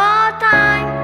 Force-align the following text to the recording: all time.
all 0.00 0.32
time. 0.40 0.99